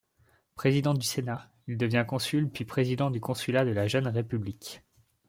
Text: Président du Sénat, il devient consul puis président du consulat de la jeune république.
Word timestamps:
Président 0.55 0.95
du 0.95 1.05
Sénat, 1.05 1.51
il 1.67 1.77
devient 1.77 2.05
consul 2.07 2.49
puis 2.49 2.65
président 2.65 3.11
du 3.11 3.21
consulat 3.21 3.65
de 3.65 3.69
la 3.69 3.85
jeune 3.87 4.07
république. 4.07 4.81